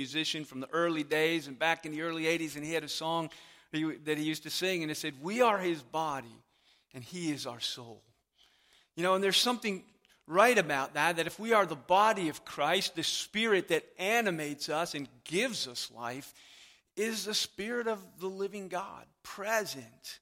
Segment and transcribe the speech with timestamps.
[0.00, 2.88] musician from the early days and back in the early 80s, and he had a
[2.88, 3.28] song
[3.72, 6.36] that he used to sing, and it said, We are his body,
[6.94, 8.02] and he is our soul.
[8.96, 9.84] You know, and there's something
[10.26, 14.70] right about that, that if we are the body of Christ, the spirit that animates
[14.70, 16.32] us and gives us life
[16.96, 20.20] is the spirit of the living God present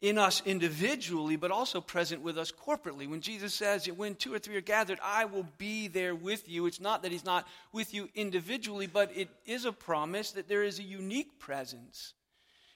[0.00, 3.08] in us individually, but also present with us corporately.
[3.08, 6.66] When Jesus says, When two or three are gathered, I will be there with you,
[6.66, 10.62] it's not that He's not with you individually, but it is a promise that there
[10.62, 12.12] is a unique presence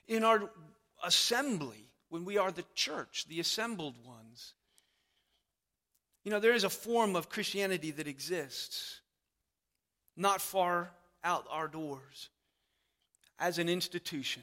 [0.09, 0.51] in our
[1.05, 4.55] assembly when we are the church, the assembled ones.
[6.25, 9.01] You know, there is a form of Christianity that exists
[10.16, 10.91] not far
[11.23, 12.30] out our doors
[13.39, 14.43] as an institution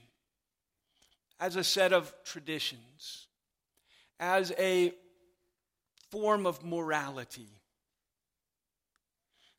[1.39, 3.27] as a set of traditions,
[4.19, 4.93] as a
[6.09, 7.49] form of morality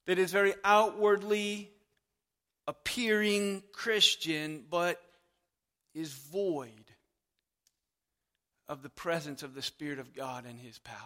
[0.06, 1.70] that is very outwardly
[2.66, 5.00] appearing Christian, but
[5.94, 6.72] is void
[8.68, 10.96] of the presence of the Spirit of God and His power.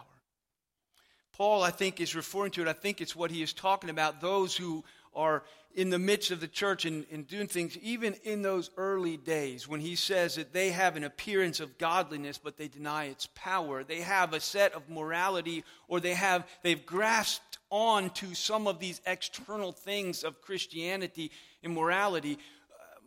[1.33, 2.67] Paul, I think, is referring to it.
[2.67, 4.83] I think it's what he is talking about those who
[5.15, 5.43] are
[5.75, 9.67] in the midst of the church and, and, doing things, even in those early days,
[9.67, 13.83] when he says that they have an appearance of godliness, but they deny its power.
[13.83, 18.79] They have a set of morality, or they have they've grasped on to some of
[18.79, 21.31] these external things of Christianity
[21.63, 22.99] and morality, uh,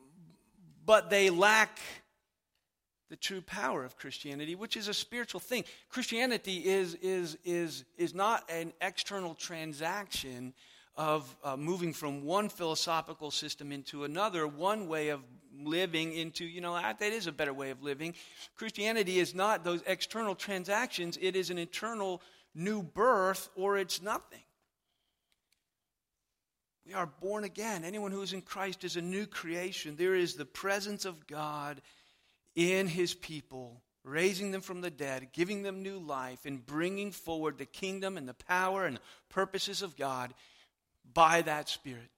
[0.84, 1.78] but they lack
[3.08, 5.64] the true power of Christianity, which is a spiritual thing.
[5.88, 10.52] Christianity is, is, is, is not an external transaction
[10.96, 15.20] of uh, moving from one philosophical system into another, one way of
[15.58, 18.14] living into, you know, that is a better way of living.
[18.56, 22.22] Christianity is not those external transactions, it is an internal
[22.54, 24.40] new birth, or it's nothing.
[26.86, 27.84] We are born again.
[27.84, 29.96] Anyone who is in Christ is a new creation.
[29.96, 31.82] There is the presence of God
[32.54, 37.58] in his people, raising them from the dead, giving them new life, and bringing forward
[37.58, 40.32] the kingdom and the power and the purposes of God
[41.14, 42.10] by that Spirit.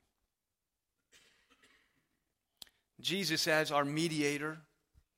[3.00, 4.58] Jesus, as our mediator,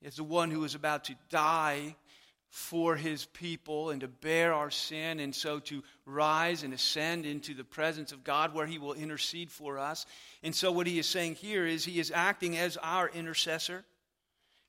[0.01, 1.95] is the one who is about to die
[2.49, 7.53] for his people and to bear our sin, and so to rise and ascend into
[7.53, 10.05] the presence of God where he will intercede for us.
[10.43, 13.85] And so, what he is saying here is he is acting as our intercessor.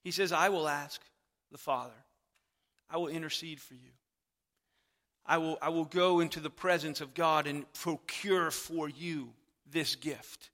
[0.05, 1.01] He says, I will ask
[1.51, 1.93] the Father,
[2.89, 3.91] I will intercede for you.
[5.27, 9.31] I will, I will go into the presence of God and procure for you
[9.71, 10.50] this gift,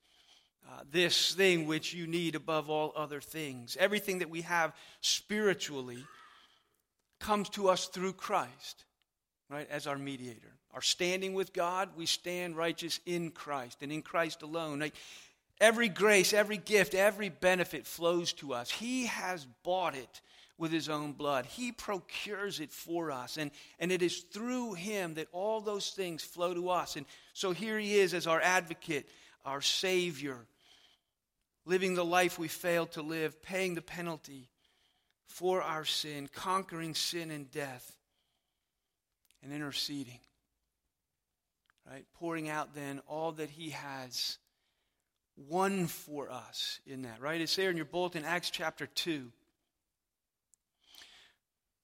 [0.69, 3.77] uh, this thing which you need above all other things.
[3.81, 6.05] Everything that we have spiritually
[7.19, 8.85] comes to us through Christ,
[9.49, 10.53] right, as our mediator.
[10.75, 14.91] Our standing with God, we stand righteous in Christ and in Christ alone.
[15.61, 18.71] Every grace, every gift, every benefit flows to us.
[18.71, 20.21] He has bought it
[20.59, 21.47] with his own blood.
[21.47, 23.37] He procures it for us.
[23.37, 26.97] And, and it is through him that all those things flow to us.
[26.97, 29.09] And so here he is as our advocate,
[29.45, 30.37] our Savior,
[31.65, 34.49] living the life we failed to live, paying the penalty
[35.29, 37.97] for our sin, conquering sin and death,
[39.43, 40.19] and interceding.
[41.89, 42.05] Right?
[42.19, 44.39] Pouring out then all that he has
[45.37, 47.41] won for us in that, right?
[47.41, 49.31] It's there in your bulletin, Acts chapter 2.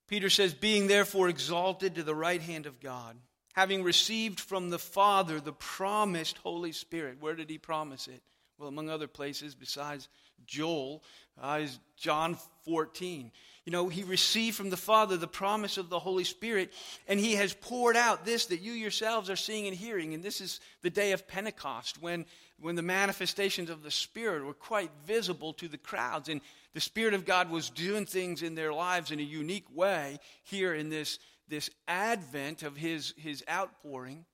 [0.06, 3.16] Peter says, being therefore exalted to the right hand of God,
[3.54, 7.18] having received from the Father the promised Holy Spirit.
[7.20, 8.22] Where did he promise it?
[8.58, 10.08] Well, among other places besides
[10.46, 11.02] Joel,
[11.40, 13.30] uh, is John 14.
[13.64, 16.72] You know, he received from the Father the promise of the Holy Spirit,
[17.08, 20.12] and he has poured out this that you yourselves are seeing and hearing.
[20.12, 22.26] And this is the day of Pentecost when,
[22.60, 26.28] when the manifestations of the Spirit were quite visible to the crowds.
[26.28, 26.42] And
[26.74, 30.74] the Spirit of God was doing things in their lives in a unique way here
[30.74, 31.18] in this,
[31.48, 34.26] this advent of his, his outpouring.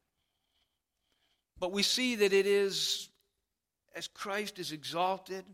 [1.60, 3.10] But we see that it is
[3.94, 5.44] as Christ is exalted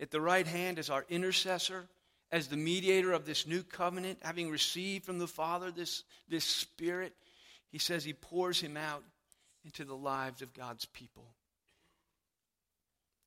[0.00, 1.86] at the right hand as our intercessor,
[2.32, 7.14] as the mediator of this new covenant, having received from the Father this, this Spirit,
[7.70, 9.02] he says he pours him out
[9.64, 11.24] into the lives of God's people.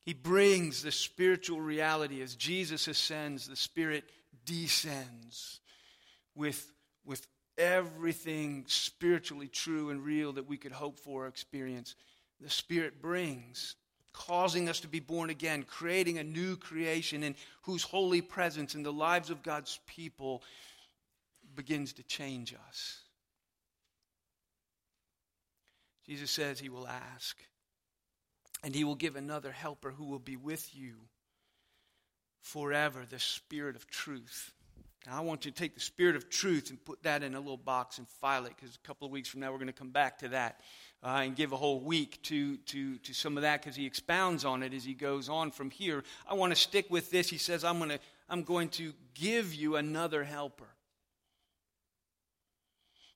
[0.04, 4.06] He brings the spiritual reality as Jesus ascends, the Spirit
[4.46, 5.60] descends
[6.34, 6.72] with,
[7.06, 7.28] with
[7.58, 11.96] everything spiritually true and real that we could hope for or experience.
[12.40, 13.76] The Spirit brings,
[14.18, 18.82] causing us to be born again, creating a new creation in whose holy presence in
[18.82, 20.42] the lives of God's people
[21.56, 23.02] begins to change us.
[26.08, 27.38] Jesus says he will ask
[28.64, 30.96] And he will give another helper who will be with you
[32.42, 34.52] forever, the Spirit of truth.
[35.10, 37.56] I want you to take the Spirit of truth and put that in a little
[37.56, 39.92] box and file it because a couple of weeks from now we're going to come
[39.92, 40.62] back to that
[41.04, 44.46] uh, and give a whole week to, to, to some of that because he expounds
[44.46, 46.04] on it as he goes on from here.
[46.28, 47.30] I want to stick with this.
[47.30, 48.00] He says, I'm, gonna,
[48.30, 50.68] I'm going to give you another helper.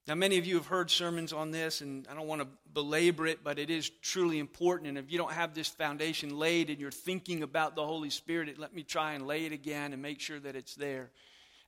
[0.08, 3.24] Now, many of you have heard sermons on this, and I don't want to belabor
[3.28, 4.88] it, but it is truly important.
[4.88, 8.58] And if you don't have this foundation laid and you're thinking about the Holy Spirit,
[8.58, 11.10] let me try and lay it again and make sure that it's there.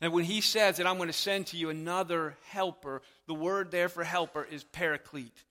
[0.01, 3.71] And when he says that I'm going to send to you another helper, the word
[3.71, 5.45] there for helper is paraclete.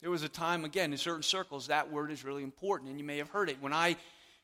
[0.00, 3.04] There was a time, again, in certain circles, that word is really important, and you
[3.04, 3.56] may have heard it.
[3.60, 3.96] When I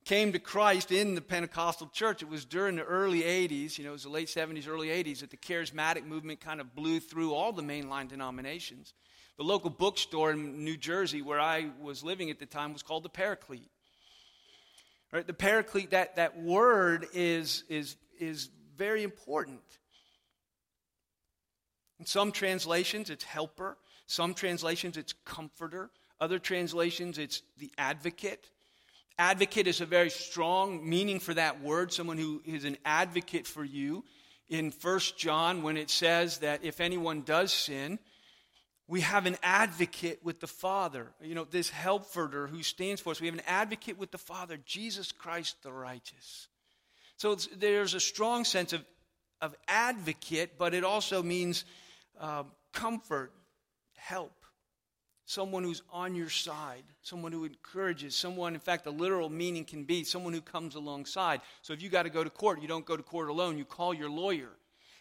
[0.04, 2.22] came to Christ in the Pentecostal church.
[2.22, 5.20] It was during the early 80s, you know, it was the late 70s, early 80s,
[5.20, 8.94] that the charismatic movement kind of blew through all the mainline denominations.
[9.36, 13.04] The local bookstore in New Jersey, where I was living at the time, was called
[13.04, 13.70] the Paraclete.
[15.12, 19.60] Right, the Paraclete, that, that word is, is, is very important.
[22.00, 23.76] In some translations, it's helper.
[24.12, 25.88] Some translations, it's comforter.
[26.20, 28.50] Other translations, it's the advocate.
[29.18, 33.64] Advocate is a very strong meaning for that word, someone who is an advocate for
[33.64, 34.04] you.
[34.50, 37.98] In First John, when it says that if anyone does sin,
[38.86, 41.06] we have an advocate with the Father.
[41.22, 43.20] You know, this helper who stands for us.
[43.22, 46.48] We have an advocate with the Father, Jesus Christ the righteous.
[47.16, 48.84] So there's a strong sense of,
[49.40, 51.64] of advocate, but it also means
[52.20, 52.42] uh,
[52.74, 53.32] comfort,
[54.02, 54.32] help
[55.24, 59.84] someone who's on your side, someone who encourages, someone, in fact, the literal meaning can
[59.84, 61.40] be someone who comes alongside.
[61.62, 63.64] So if you got to go to court, you don't go to court alone, you
[63.64, 64.50] call your lawyer.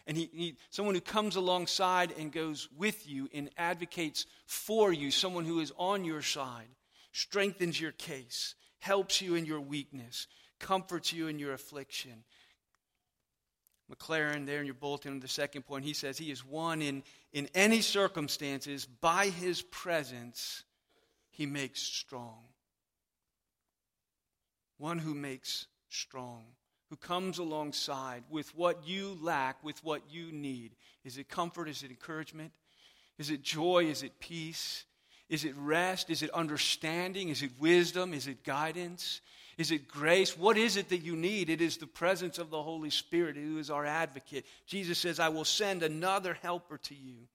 [0.06, 5.10] And he, he, someone who comes alongside and goes with you and advocates for you,
[5.10, 6.68] someone who is on your side,
[7.12, 10.26] strengthens your case, helps you in your weakness,
[10.58, 12.24] comforts you in your affliction,
[13.92, 17.02] Maclaren there in your bulletin, the second point, he says he is one in,
[17.32, 20.64] in any circumstances, by his presence,
[21.30, 22.38] he makes strong.
[24.78, 26.44] One who makes strong,
[26.88, 30.72] who comes alongside with what you lack, with what you need.
[31.04, 31.68] Is it comfort?
[31.68, 32.52] Is it encouragement?
[33.18, 33.84] Is it joy?
[33.84, 34.84] Is it peace?
[35.28, 36.10] Is it rest?
[36.10, 37.28] Is it understanding?
[37.28, 38.14] Is it wisdom?
[38.14, 39.20] Is it guidance?
[39.58, 40.36] Is it grace?
[40.36, 41.50] What is it that you need?
[41.50, 44.46] It is the presence of the Holy Spirit who is our advocate.
[44.66, 47.28] Jesus says, I will send another helper to you.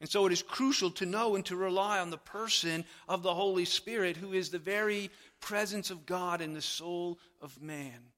[0.00, 3.32] And so it is crucial to know and to rely on the person of the
[3.32, 5.10] Holy Spirit, who is the very
[5.40, 8.10] presence of God in the soul of man.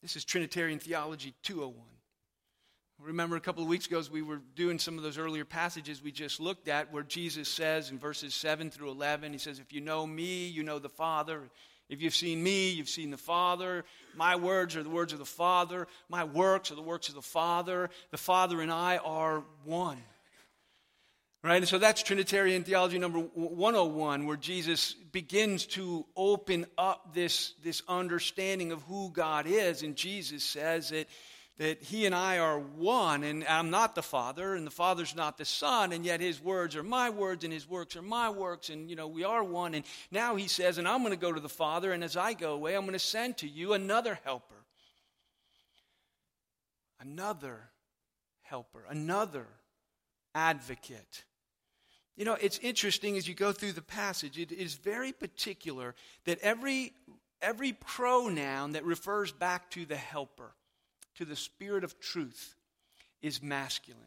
[0.00, 1.93] This is Trinitarian Theology 201.
[3.00, 6.12] Remember a couple of weeks ago we were doing some of those earlier passages we
[6.12, 9.80] just looked at where Jesus says in verses 7 through 11, he says, If you
[9.80, 11.42] know me, you know the Father.
[11.88, 13.84] If you've seen me, you've seen the Father.
[14.16, 15.86] My words are the words of the Father.
[16.08, 17.90] My works are the works of the Father.
[18.10, 19.98] The Father and I are one.
[21.42, 21.56] Right?
[21.56, 27.82] And so that's Trinitarian theology number 101, where Jesus begins to open up this, this
[27.86, 29.82] understanding of who God is.
[29.82, 31.06] And Jesus says that
[31.58, 35.38] that he and I are one, and I'm not the Father, and the Father's not
[35.38, 38.70] the Son, and yet his words are my words, and his works are my works,
[38.70, 39.74] and you know, we are one.
[39.74, 42.32] And now he says, and I'm going to go to the Father, and as I
[42.32, 44.64] go away, I'm going to send to you another helper.
[47.00, 47.70] Another
[48.42, 49.46] helper, another
[50.34, 51.24] advocate.
[52.16, 55.94] You know, it's interesting as you go through the passage, it is very particular
[56.24, 56.94] that every,
[57.40, 60.52] every pronoun that refers back to the helper
[61.16, 62.54] to the Spirit of truth
[63.22, 64.00] is masculine.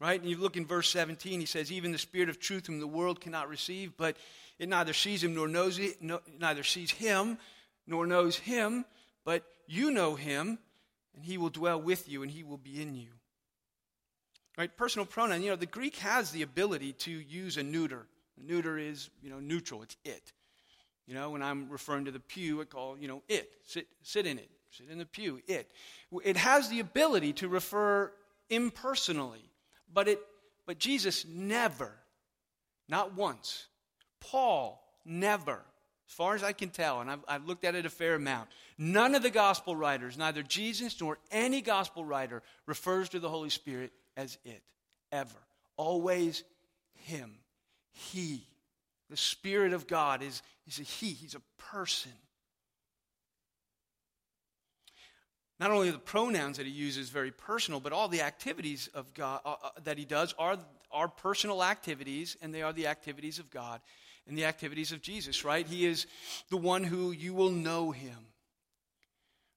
[0.00, 0.20] Right?
[0.20, 2.86] And you look in verse 17, he says, Even the Spirit of truth whom the
[2.86, 4.16] world cannot receive, but
[4.58, 7.38] it neither sees him nor knows it, no, neither sees him
[7.86, 8.84] nor knows him,
[9.24, 10.58] but you know him,
[11.14, 13.08] and he will dwell with you, and he will be in you.
[14.58, 14.74] Right?
[14.76, 18.06] Personal pronoun, you know, the Greek has the ability to use a neuter.
[18.40, 20.32] A neuter is, you know, neutral, it's it.
[21.06, 23.50] You know, when I'm referring to the pew, I call, you know, it.
[23.66, 24.50] Sit, sit in it.
[24.72, 25.40] Sit in the pew.
[25.46, 25.70] It.
[26.24, 28.12] It has the ability to refer
[28.48, 29.50] impersonally,
[29.92, 30.20] but it
[30.66, 31.92] but Jesus never,
[32.88, 33.66] not once,
[34.20, 35.60] Paul never,
[36.08, 38.48] as far as I can tell, and I've, I've looked at it a fair amount,
[38.78, 43.50] none of the gospel writers, neither Jesus nor any gospel writer, refers to the Holy
[43.50, 44.62] Spirit as it,
[45.10, 45.38] ever.
[45.76, 46.44] Always
[46.94, 47.34] Him.
[47.90, 48.46] He.
[49.10, 52.12] The Spirit of God is, is a He, He's a person.
[55.62, 59.40] Not only the pronouns that he uses very personal, but all the activities of God
[59.44, 60.58] uh, uh, that he does are,
[60.90, 63.80] are personal activities, and they are the activities of God
[64.26, 65.64] and the activities of Jesus, right?
[65.64, 66.08] He is
[66.50, 68.26] the one who you will know him.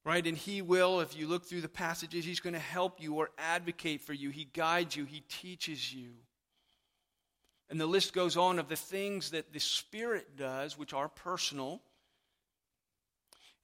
[0.04, 0.24] Right?
[0.24, 3.30] And he will, if you look through the passages, he's going to help you or
[3.38, 4.30] advocate for you.
[4.30, 6.10] He guides you, he teaches you.
[7.68, 11.82] And the list goes on of the things that the Spirit does, which are personal.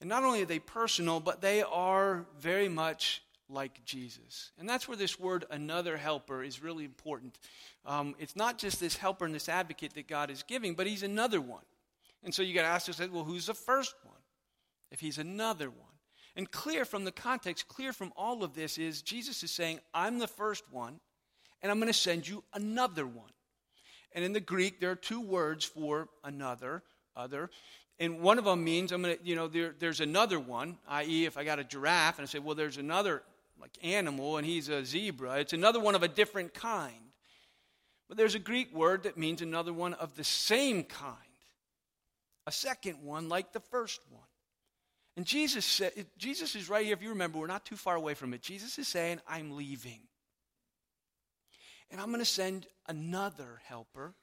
[0.02, 4.50] And not only are they personal, but they are very much like Jesus.
[4.58, 7.38] And that's where this word, another helper, is really important.
[7.86, 11.04] Um, it's not just this helper and this advocate that God is giving, but he's
[11.04, 11.62] another one.
[12.24, 14.18] And so you got to ask yourself, well, who's the first one?
[14.90, 15.86] If he's another one.
[16.34, 20.18] And clear from the context, clear from all of this is Jesus is saying, I'm
[20.18, 20.98] the first one,
[21.62, 23.30] and I'm going to send you another one.
[24.10, 26.82] And in the Greek, there are two words for another,
[27.14, 27.50] other.
[27.98, 31.24] And one of them means I'm going to, you know, there, there's another one, i.e.,
[31.24, 33.22] if I got a giraffe and I say, well, there's another
[33.60, 36.94] like animal and he's a zebra, it's another one of a different kind.
[38.08, 41.16] But there's a Greek word that means another one of the same kind,
[42.46, 44.22] a second one like the first one.
[45.16, 46.94] And Jesus said, Jesus is right here.
[46.94, 48.42] If you remember, we're not too far away from it.
[48.42, 50.00] Jesus is saying, I'm leaving.
[51.90, 54.14] And I'm going to send another helper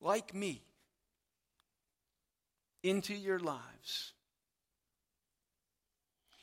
[0.00, 0.62] like me
[2.88, 4.12] into your lives.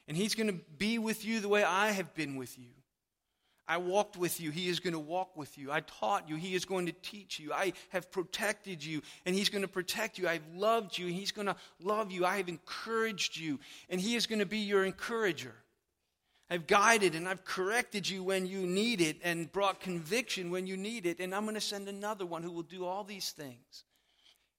[0.08, 2.70] And he's going to be with you the way I have been with you.
[3.68, 4.52] I walked with you.
[4.52, 5.72] He is going to walk with you.
[5.72, 6.36] I taught you.
[6.36, 7.52] He is going to teach you.
[7.52, 10.28] I have protected you, and He's going to protect you.
[10.28, 12.26] I've loved you, and He's going to love you.
[12.26, 13.60] I have encouraged you,
[13.90, 15.56] and He is going to be your encourager.
[16.48, 20.78] I've guided and I've corrected you when you need it and brought conviction when you
[20.78, 21.20] need it.
[21.20, 23.84] And I'm going to send another one who will do all these things.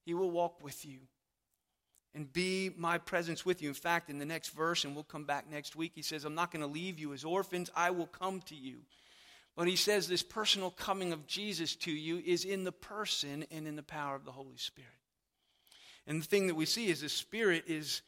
[0.04, 0.98] He will walk with you
[2.16, 3.68] and be my presence with you.
[3.68, 6.34] In fact, in the next verse, and we'll come back next week, he says, I'm
[6.34, 8.78] not going to leave you as orphans, I will come to you.
[9.54, 13.68] But he says this personal coming of Jesus to you is in the person and
[13.68, 14.88] in the power of the Holy Spirit.
[16.06, 18.00] And the thing that we see is the Spirit is,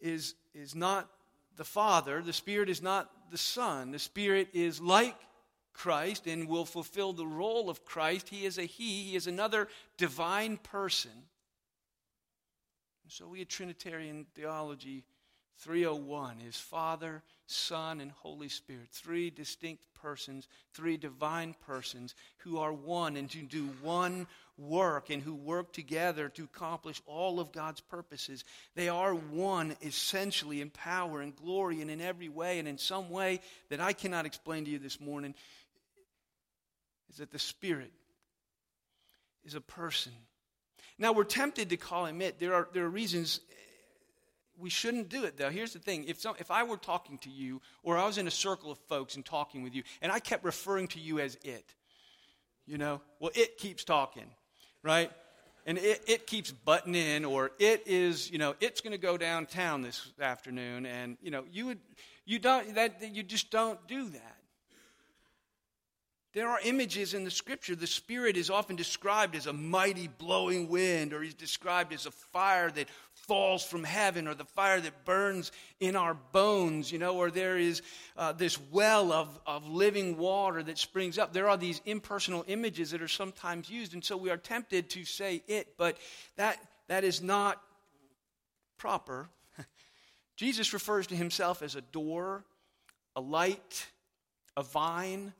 [0.00, 1.10] is, is not
[1.56, 3.90] the Father, the Spirit is not the Son.
[3.90, 5.16] The Spirit is like
[5.74, 8.30] Christ and will fulfill the role of Christ.
[8.30, 11.12] He is a He, He is another divine person.
[13.10, 15.02] And so we at Trinitarian Theology
[15.58, 18.86] 301 is Father, Son, and Holy Spirit.
[18.92, 22.14] Three distinct persons, three divine persons
[22.44, 27.40] who are one and to do one work and who work together to accomplish all
[27.40, 28.44] of God's purposes.
[28.76, 33.10] They are one essentially in power and glory and in every way and in some
[33.10, 33.40] way
[33.70, 35.34] that I cannot explain to you this morning
[37.08, 37.90] is that the Spirit
[39.44, 40.12] is a person.
[41.00, 42.38] Now we're tempted to call him it.
[42.38, 43.40] There are, there are reasons
[44.56, 45.50] we shouldn't do it though.
[45.50, 48.28] Here's the thing if, some, if I were talking to you or I was in
[48.28, 51.36] a circle of folks and talking with you and I kept referring to you as
[51.42, 51.74] it,
[52.66, 54.30] you know, well, it keeps talking
[54.82, 55.10] right?
[55.66, 59.16] And it, it keeps butting in, or it is, you know, it's going to go
[59.16, 61.78] downtown this afternoon, and you know, you would,
[62.24, 64.36] you don't, that you just don't do that.
[66.32, 67.74] There are images in the scripture.
[67.74, 72.12] The Spirit is often described as a mighty blowing wind, or he's described as a
[72.12, 77.16] fire that falls from heaven, or the fire that burns in our bones, you know,
[77.16, 77.82] or there is
[78.16, 81.32] uh, this well of, of living water that springs up.
[81.32, 85.04] There are these impersonal images that are sometimes used, and so we are tempted to
[85.04, 85.96] say it, but
[86.36, 87.60] that, that is not
[88.78, 89.28] proper.
[90.36, 92.44] Jesus refers to himself as a door,
[93.16, 93.88] a light,
[94.56, 95.32] a vine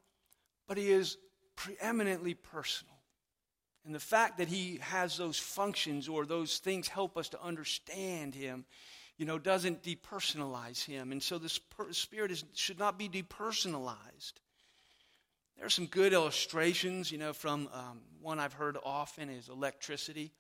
[0.70, 1.18] but he is
[1.56, 2.94] preeminently personal.
[3.84, 8.36] And the fact that he has those functions or those things help us to understand
[8.36, 8.64] him,
[9.16, 11.10] you know, doesn't depersonalize him.
[11.10, 11.48] And so the
[11.90, 14.34] Spirit is, should not be depersonalized.
[15.56, 20.30] There are some good illustrations, you know, from um, one I've heard often is electricity.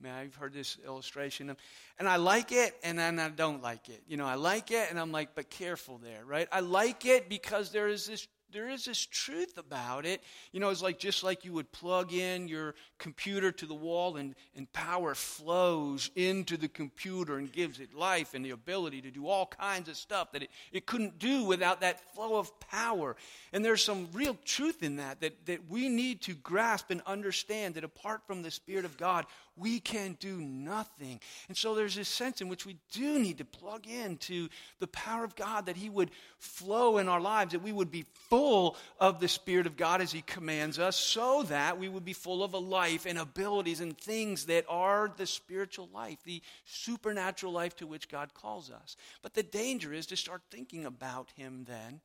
[0.00, 1.54] I mean, I've heard this illustration,
[2.00, 4.02] and I like it, and then I don't like it.
[4.08, 6.48] You know, I like it, and I'm like, but careful there, right?
[6.50, 10.22] I like it because there is this there is this truth about it.
[10.52, 14.16] You know, it's like just like you would plug in your computer to the wall
[14.16, 19.10] and, and power flows into the computer and gives it life and the ability to
[19.10, 23.16] do all kinds of stuff that it, it couldn't do without that flow of power.
[23.52, 27.74] And there's some real truth in that, that, that we need to grasp and understand
[27.74, 29.26] that apart from the Spirit of God,
[29.56, 31.20] we can do nothing.
[31.48, 35.24] And so there's this sense in which we do need to plug into the power
[35.24, 38.76] of God, that He would flow in our lives, that we would be full full
[39.00, 42.44] of the Spirit of God as He commands us, so that we would be full
[42.44, 47.74] of a life and abilities and things that are the spiritual life, the supernatural life
[47.76, 48.96] to which God calls us.
[49.22, 52.00] But the danger is to start thinking about Him then,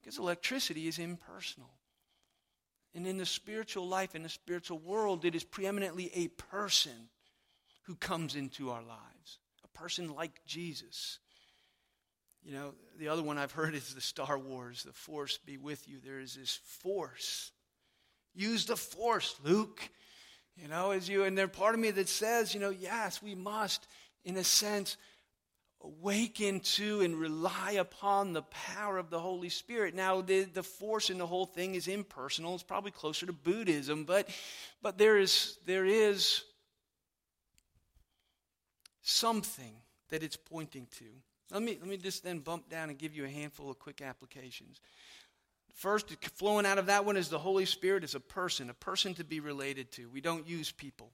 [0.00, 1.70] because electricity is impersonal.
[2.94, 7.08] And in the spiritual life, in the spiritual world, it is preeminently a person
[7.84, 11.20] who comes into our lives, a person like Jesus.
[12.44, 15.88] You know, the other one I've heard is the Star Wars, the Force be with
[15.88, 15.98] you.
[16.04, 17.52] There is this force.
[18.34, 19.80] Use the force, Luke.
[20.56, 23.34] You know, as you, and there's part of me that says, you know, yes, we
[23.34, 23.86] must,
[24.24, 24.96] in a sense,
[25.82, 29.94] awaken to and rely upon the power of the Holy Spirit.
[29.94, 32.54] Now, the, the force in the whole thing is impersonal.
[32.54, 34.28] It's probably closer to Buddhism, but,
[34.82, 36.44] but there, is, there is
[39.00, 39.72] something
[40.10, 41.06] that it's pointing to.
[41.52, 44.02] Let me, let me just then bump down and give you a handful of quick
[44.02, 44.80] applications.
[45.74, 49.14] First, flowing out of that one is the Holy Spirit is a person, a person
[49.14, 50.08] to be related to.
[50.08, 51.10] We don't use people,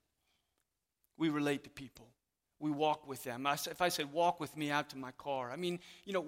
[1.16, 2.09] we relate to people
[2.59, 3.47] we walk with them.
[3.47, 6.25] if I said, walk with me out to my car, I mean, you know,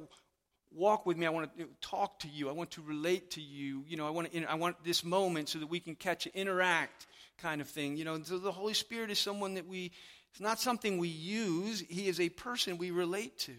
[0.74, 1.26] walk with me.
[1.26, 2.48] I want to talk to you.
[2.48, 3.84] I want to relate to you.
[3.86, 7.06] You know, I want, to, I want this moment so that we can catch interact
[7.38, 7.96] kind of thing.
[7.96, 9.92] You know, so the Holy Spirit is someone that we,
[10.30, 11.82] it's not something we use.
[11.88, 13.54] He is a person we relate to.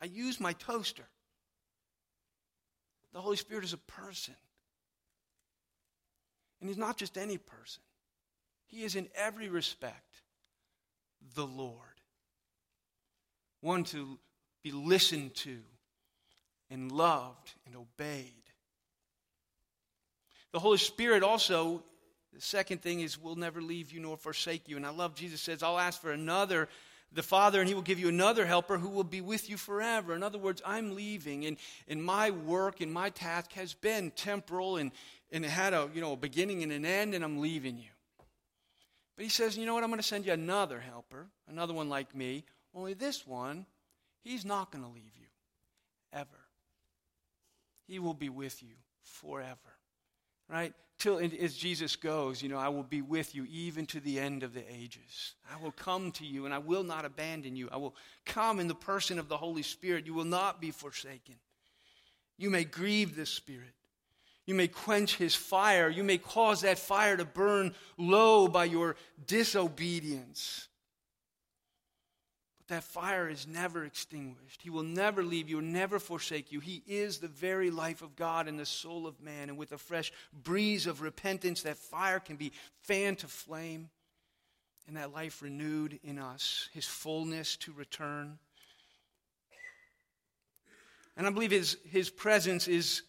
[0.00, 1.04] I use my toaster.
[3.12, 4.34] The Holy Spirit is a person.
[6.60, 7.82] And He's not just any person,
[8.66, 10.22] He is in every respect
[11.34, 11.82] the Lord
[13.60, 14.18] one to
[14.62, 15.58] be listened to
[16.70, 18.32] and loved and obeyed.
[20.52, 21.82] The Holy Spirit also,
[22.32, 24.76] the second thing is, will never leave you nor forsake you.
[24.76, 26.68] And I love Jesus says, I'll ask for another,
[27.12, 30.14] the Father, and He will give you another helper who will be with you forever.
[30.14, 31.56] In other words, I'm leaving, and,
[31.88, 34.92] and my work and my task has been temporal and,
[35.32, 37.90] and it had a, you know, a beginning and an end, and I'm leaving you.
[39.16, 39.84] But He says, you know what?
[39.84, 43.66] I'm going to send you another helper, another one like me, only this one,
[44.22, 45.26] he's not going to leave you
[46.12, 46.28] ever.
[47.86, 49.77] He will be with you forever.
[50.48, 50.72] Right?
[50.98, 54.42] Till as Jesus goes, you know, I will be with you even to the end
[54.42, 55.34] of the ages.
[55.52, 57.68] I will come to you and I will not abandon you.
[57.70, 60.06] I will come in the person of the Holy Spirit.
[60.06, 61.36] You will not be forsaken.
[62.36, 63.74] You may grieve the Spirit.
[64.46, 65.90] You may quench his fire.
[65.90, 70.67] You may cause that fire to burn low by your disobedience
[72.68, 74.62] that fire is never extinguished.
[74.62, 76.60] He will never leave you, never forsake you.
[76.60, 79.48] He is the very life of God and the soul of man.
[79.48, 82.52] And with a fresh breeze of repentance, that fire can be
[82.82, 83.88] fanned to flame
[84.86, 88.38] and that life renewed in us, his fullness to return.
[91.16, 93.02] And I believe his, his presence is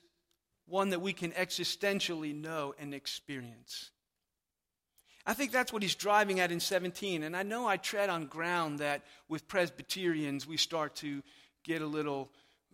[0.67, 3.91] one that we can existentially know and experience.
[5.29, 7.21] I think that's what he's driving at in 17.
[7.21, 11.21] And I know I tread on ground that with Presbyterians we start to
[11.63, 12.31] get a little,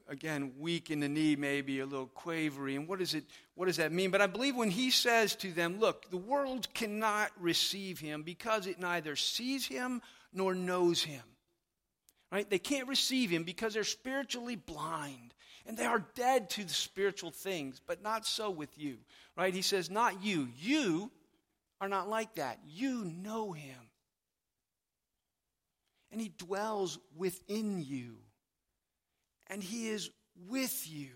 [0.07, 2.77] again, weak in the knee, maybe a little quavery.
[2.77, 4.09] And what, is it, what does that mean?
[4.09, 8.67] But I believe when he says to them, look, the world cannot receive him because
[8.67, 11.23] it neither sees him nor knows him.
[12.31, 12.49] Right?
[12.49, 15.33] They can't receive him because they're spiritually blind
[15.65, 18.99] and they are dead to the spiritual things, but not so with you.
[19.35, 19.53] Right?
[19.53, 20.47] He says, not you.
[20.57, 21.11] You
[21.81, 22.59] are not like that.
[22.65, 23.77] You know him.
[26.11, 28.17] And he dwells within you.
[29.47, 30.09] And he is
[30.47, 31.09] with you.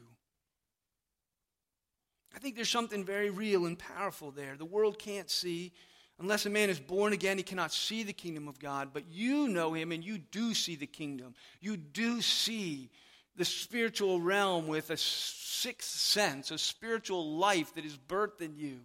[2.36, 4.56] I think there's something very real and powerful there.
[4.56, 5.74] The world can't see.
[6.20, 8.90] Unless a man is born again, he cannot see the kingdom of God.
[8.94, 11.34] But you know him and you do see the kingdom.
[11.62, 12.90] You do see
[13.36, 18.82] the spiritual realm with a sixth sense, a spiritual life that is birthed in you.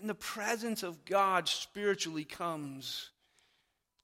[0.00, 3.10] And the presence of God spiritually comes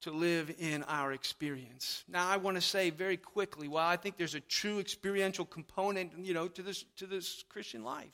[0.03, 2.03] to live in our experience.
[2.09, 6.13] Now, I want to say very quickly, while I think there's a true experiential component,
[6.19, 8.11] you know, to this, to this Christian life,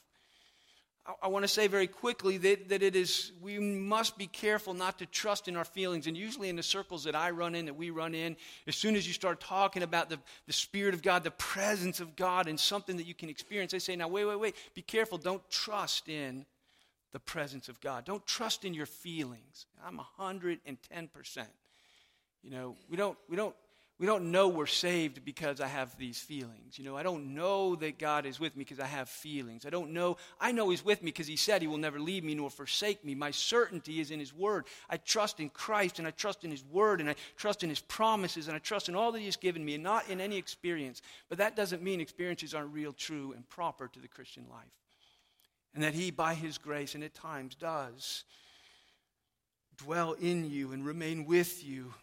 [1.06, 4.74] I, I want to say very quickly that, that it is, we must be careful
[4.74, 6.06] not to trust in our feelings.
[6.06, 8.36] And usually in the circles that I run in, that we run in,
[8.66, 12.16] as soon as you start talking about the, the Spirit of God, the presence of
[12.16, 15.16] God, and something that you can experience, they say, now, wait, wait, wait, be careful.
[15.16, 16.44] Don't trust in
[17.12, 18.04] the presence of God.
[18.04, 19.66] Don't trust in your feelings.
[19.84, 21.46] I'm 110%.
[22.42, 23.54] You know, we don't, we don't,
[23.98, 26.78] we don't know we're saved because I have these feelings.
[26.78, 29.66] You know, I don't know that God is with me because I have feelings.
[29.66, 30.18] I don't know.
[30.40, 33.04] I know He's with me because He said He will never leave me nor forsake
[33.04, 33.16] me.
[33.16, 34.66] My certainty is in His Word.
[34.88, 37.80] I trust in Christ and I trust in His Word and I trust in His
[37.80, 40.36] promises and I trust in all that He has given me and not in any
[40.36, 41.02] experience.
[41.28, 44.70] But that doesn't mean experiences aren't real, true, and proper to the Christian life.
[45.74, 48.24] And that He, by His grace, and at times does,
[49.76, 51.94] dwell in you and remain with you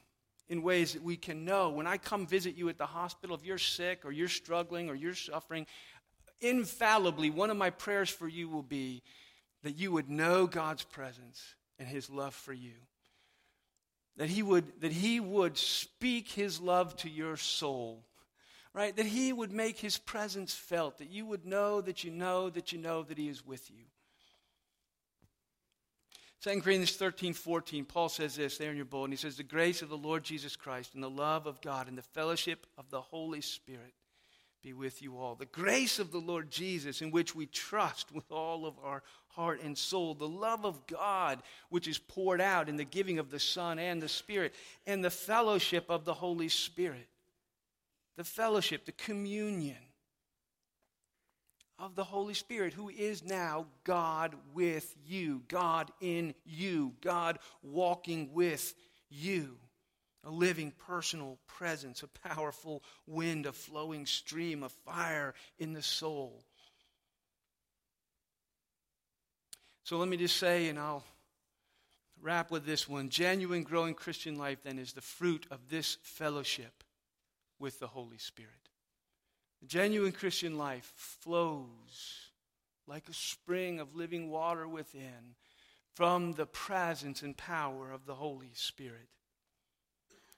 [0.47, 1.69] in ways that we can know.
[1.69, 4.95] When I come visit you at the hospital, if you're sick or you're struggling or
[4.95, 5.65] you're suffering,
[6.41, 9.01] infallibly, one of my prayers for you will be
[9.63, 12.75] that you would know God's presence and His love for you.
[14.17, 18.05] That He would, that he would speak His love to your soul.
[18.75, 18.93] Right?
[18.93, 20.97] That He would make His presence felt.
[20.97, 23.85] That you would know that you know that you know that He is with you.
[26.43, 29.13] 2 Corinthians 13, 14, Paul says this there in your bulletin.
[29.13, 31.97] He says, The grace of the Lord Jesus Christ and the love of God and
[31.97, 33.93] the fellowship of the Holy Spirit
[34.61, 35.35] be with you all.
[35.35, 39.61] The grace of the Lord Jesus, in which we trust with all of our heart
[39.63, 40.15] and soul.
[40.15, 44.01] The love of God, which is poured out in the giving of the Son and
[44.01, 44.53] the Spirit.
[44.85, 47.07] And the fellowship of the Holy Spirit.
[48.17, 49.75] The fellowship, the communion
[51.77, 58.33] of the Holy Spirit, who is now God with you, God in you, God walking
[58.33, 58.73] with
[59.09, 59.57] you
[60.25, 66.43] a living personal presence, a powerful wind, a flowing stream, a fire in the soul.
[69.83, 71.03] So let me just say, and I'll
[72.21, 76.84] wrap with this one genuine growing Christian life then is the fruit of this fellowship
[77.59, 78.69] with the Holy Spirit.
[79.61, 82.31] The genuine Christian life flows
[82.87, 85.35] like a spring of living water within
[85.93, 89.09] from the presence and power of the Holy Spirit.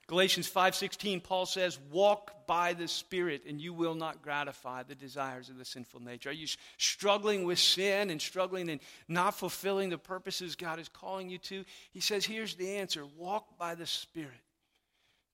[0.07, 5.49] Galatians 5:16 Paul says, "Walk by the Spirit and you will not gratify the desires
[5.49, 9.97] of the sinful nature." Are you struggling with sin and struggling and not fulfilling the
[9.97, 11.65] purposes God is calling you to?
[11.91, 13.05] He says, "Here's the answer.
[13.05, 14.46] Walk by the Spirit.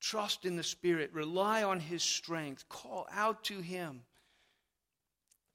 [0.03, 4.01] Trust in the Spirit, rely on his strength, call out to him."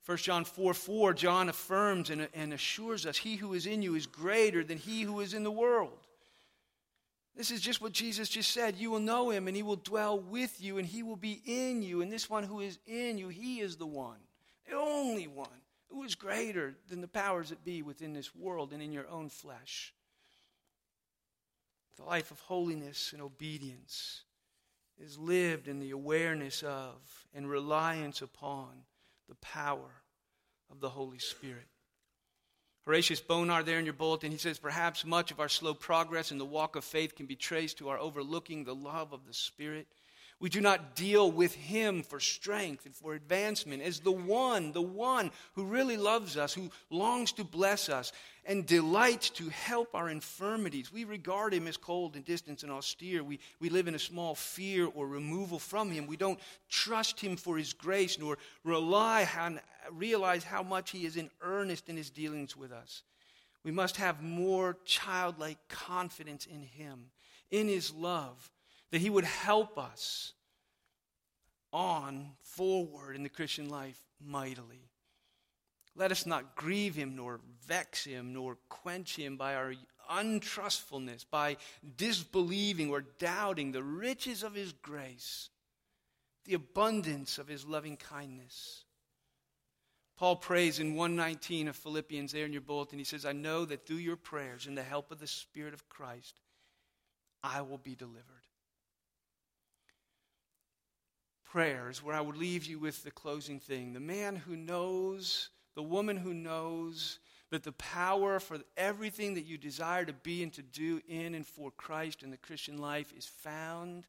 [0.08, 3.94] 1 John 4 4, John affirms and, and assures us, He who is in you
[3.94, 5.98] is greater than he who is in the world.
[7.36, 8.76] This is just what Jesus just said.
[8.78, 11.82] You will know him, and he will dwell with you, and he will be in
[11.82, 12.00] you.
[12.00, 14.18] And this one who is in you, he is the one,
[14.66, 18.82] the only one, who is greater than the powers that be within this world and
[18.82, 19.92] in your own flesh.
[21.96, 24.22] The life of holiness and obedience
[25.00, 26.94] is lived in the awareness of
[27.34, 28.68] and reliance upon
[29.28, 30.02] the power
[30.70, 31.66] of the Holy Spirit.
[32.84, 36.38] Horatius Bonar, there in your bulletin, he says, Perhaps much of our slow progress in
[36.38, 39.86] the walk of faith can be traced to our overlooking the love of the Spirit.
[40.40, 44.80] We do not deal with Him for strength and for advancement as the one, the
[44.80, 48.12] one who really loves us, who longs to bless us
[48.44, 50.92] and delights to help our infirmities.
[50.92, 53.24] We regard Him as cold and distant and austere.
[53.24, 56.06] We, we live in a small fear or removal from Him.
[56.06, 61.16] We don't trust Him for His grace nor rely on realize how much He is
[61.16, 63.02] in earnest in His dealings with us.
[63.64, 67.06] We must have more childlike confidence in Him,
[67.50, 68.50] in His love,
[68.90, 70.32] that He would help us
[71.72, 74.90] on forward in the Christian life mightily.
[75.94, 79.74] Let us not grieve Him, nor vex Him, nor quench Him by our
[80.10, 81.56] untrustfulness, by
[81.96, 85.50] disbelieving or doubting the riches of His grace,
[86.44, 88.84] the abundance of His loving kindness
[90.18, 92.98] Paul prays in 119 of Philippians there in your bulletin.
[92.98, 95.88] He says, I know that through your prayers and the help of the Spirit of
[95.88, 96.40] Christ,
[97.40, 98.47] I will be delivered.
[101.50, 103.92] Prayers, where I would leave you with the closing thing.
[103.92, 107.18] The man who knows, the woman who knows
[107.50, 111.46] that the power for everything that you desire to be and to do in and
[111.46, 114.06] for Christ in the Christian life is found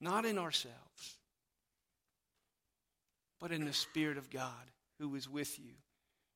[0.00, 1.16] not in ourselves,
[3.40, 5.72] but in the Spirit of God who is with you,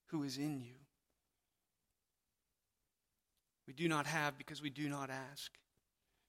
[0.06, 0.74] who is in you.
[3.66, 5.52] We do not have because we do not ask.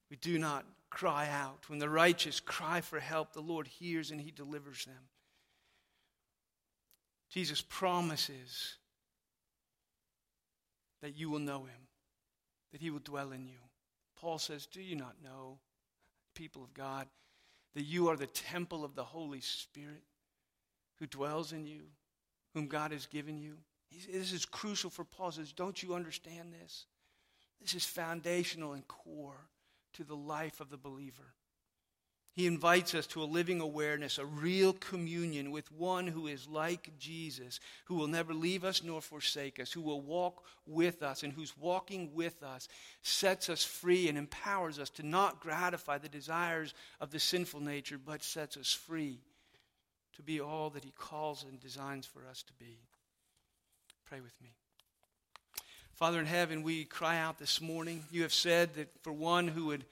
[0.09, 1.69] We do not cry out.
[1.69, 5.09] When the righteous cry for help, the Lord hears and he delivers them.
[7.29, 8.75] Jesus promises
[11.01, 11.87] that you will know him,
[12.71, 13.59] that he will dwell in you.
[14.19, 15.59] Paul says, Do you not know,
[16.33, 17.07] people of God,
[17.75, 20.03] that you are the temple of the Holy Spirit
[20.99, 21.83] who dwells in you?
[22.57, 23.55] whom God has given you.
[24.11, 25.29] This is crucial for Paul.
[25.29, 26.87] He says, Don't you understand this?
[27.61, 29.47] This is foundational and core
[29.97, 31.33] to the life of the believer.
[32.37, 36.91] He invites us to a living awareness, a real communion with one who is like
[36.99, 41.33] Jesus, who will never leave us nor forsake us, who will walk with us, and
[41.33, 42.67] whose walking with us
[43.01, 47.97] sets us free and empowers us to not gratify the desires of the sinful nature,
[47.97, 49.19] but sets us free
[50.13, 52.77] to be all that He calls and designs for us to be.
[54.05, 54.49] Pray with me.
[55.97, 58.03] Father in heaven, we cry out this morning.
[58.11, 59.83] You have said that for one who would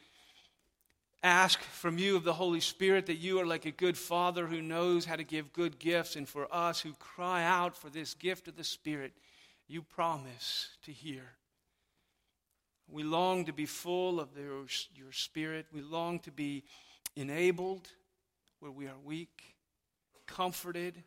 [1.24, 4.62] ask from you of the Holy Spirit, that you are like a good father who
[4.62, 8.48] knows how to give good gifts, and for us who cry out for this gift
[8.48, 9.13] of the Spirit,
[9.68, 11.24] you promise to hear.
[12.88, 15.65] We long to be full of your, your Spirit.
[15.74, 16.65] We long to be
[17.15, 17.88] enabled
[18.60, 19.56] where we are weak,
[20.28, 21.02] comforted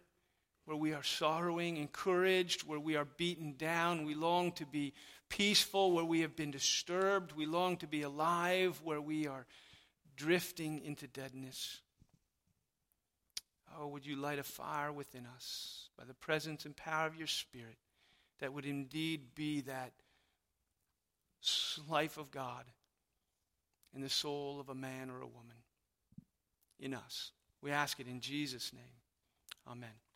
[0.69, 4.05] where we are sorrowing, encouraged where we are beaten down.
[4.05, 4.93] We long to be
[5.31, 7.33] peaceful where we have been disturbed.
[7.33, 9.47] We long to be alive where we are
[10.15, 11.81] drifting into deadness.
[13.79, 17.27] Oh, would you light a fire within us by the presence and power of your
[17.27, 17.79] Spirit
[18.41, 19.93] that would indeed be that
[21.89, 22.67] life of God
[23.95, 25.57] in the soul of a man or a woman
[26.79, 27.33] in us.
[27.63, 28.83] We ask it in Jesus' name.
[29.67, 30.08] Amen.